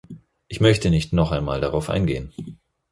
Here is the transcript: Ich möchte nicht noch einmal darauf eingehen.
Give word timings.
Ich 0.47 0.59
möchte 0.61 0.89
nicht 0.89 1.13
noch 1.13 1.31
einmal 1.31 1.61
darauf 1.61 1.91
eingehen. 1.91 2.33